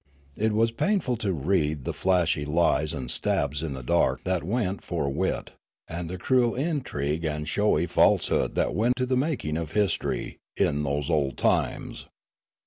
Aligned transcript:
It 0.35 0.51
was 0.53 0.71
painful 0.71 1.15
to 1.17 1.31
read 1.31 1.85
the 1.85 1.93
flashy 1.93 2.43
lies 2.43 2.91
and 2.91 3.11
stabs 3.11 3.61
in 3.61 3.73
the 3.75 3.83
dark 3.83 4.23
that 4.23 4.41
went 4.43 4.83
for 4.83 5.07
wit, 5.09 5.51
and 5.87 6.09
the 6.09 6.17
cruel 6.17 6.55
intrigue 6.55 7.23
and 7.23 7.47
showy 7.47 7.85
falsehood 7.85 8.55
that 8.55 8.73
went 8.73 8.95
to 8.95 9.05
the 9.05 9.15
making 9.15 9.57
of 9.57 9.73
history, 9.73 10.39
in 10.57 10.81
those 10.81 11.11
old 11.11 11.37
times. 11.37 12.07